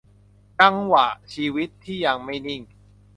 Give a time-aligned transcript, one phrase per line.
[0.59, 2.61] จังหวะชีวิตที่ยังไม่นิ่ง